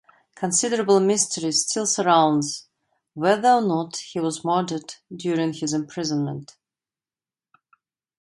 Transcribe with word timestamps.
Considerable 0.33 0.99
mystery 0.99 1.51
still 1.51 1.85
surrounds 1.85 2.65
whether 3.13 3.49
or 3.49 3.61
not 3.61 3.97
he 3.97 4.19
was 4.19 4.43
murdered 4.43 4.95
during 5.15 5.53
his 5.53 5.73
imprisonment. 5.73 6.55